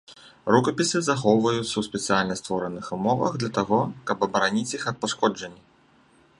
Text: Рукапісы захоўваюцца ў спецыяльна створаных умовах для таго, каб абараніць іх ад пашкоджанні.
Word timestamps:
Рукапісы 0.53 1.01
захоўваюцца 1.07 1.65
ў 1.77 1.83
спецыяльна 1.89 2.37
створаных 2.41 2.85
умовах 2.99 3.31
для 3.43 3.51
таго, 3.61 3.79
каб 4.09 4.17
абараніць 4.29 4.75
іх 4.79 4.83
ад 4.93 4.97
пашкоджанні. 5.05 5.63